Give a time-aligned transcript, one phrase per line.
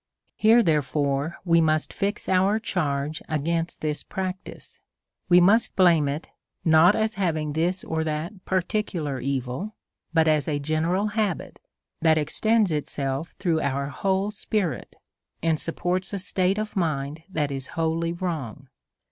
[0.39, 4.01] 170 A SERIOUS CALL TO A Here, therefore, we must fix our charge against this
[4.01, 4.79] practice;
[5.29, 6.27] we must blame it,
[6.65, 9.75] not as having this or that particular evil,
[10.11, 11.59] but as a general habit
[12.01, 14.95] that extends itself through our whole spirit,
[15.43, 18.69] and supports a state of mind that is wholly wrong.